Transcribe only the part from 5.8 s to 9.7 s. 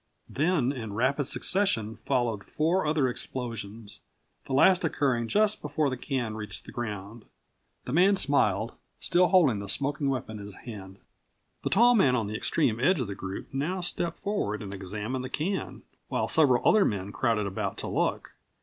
the can reached the ground. The man smiled, still holding the